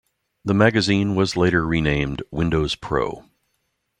[0.43, 3.25] The magazine was later renamed "Windows Pro".